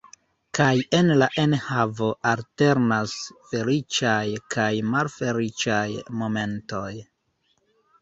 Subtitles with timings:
[0.59, 0.69] Kaj
[0.99, 3.15] en la enhavo alternas
[3.53, 4.25] feliĉaj
[4.57, 5.87] kaj malfeliĉaj
[6.25, 6.87] momentoj.